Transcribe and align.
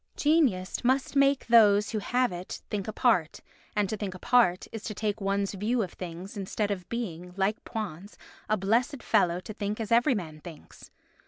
Genius 0.17 0.83
must 0.83 1.15
make 1.15 1.45
those 1.45 1.91
that 1.91 2.01
have 2.05 2.31
it 2.31 2.59
think 2.71 2.87
apart, 2.87 3.39
and 3.75 3.87
to 3.87 3.95
think 3.95 4.15
apart 4.15 4.65
is 4.71 4.83
to 4.83 4.95
take 4.95 5.21
one's 5.21 5.53
view 5.53 5.83
of 5.83 5.93
things 5.93 6.35
instead 6.35 6.71
of 6.71 6.89
being, 6.89 7.35
like 7.37 7.63
Poins, 7.65 8.17
a 8.49 8.57
blessed 8.57 9.03
fellow 9.03 9.39
to 9.39 9.53
think 9.53 9.79
as 9.79 9.91
every 9.91 10.15
man 10.15 10.39
thinks. 10.39 10.89